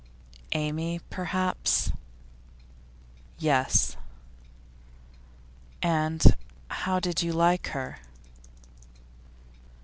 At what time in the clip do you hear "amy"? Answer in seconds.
0.53-0.99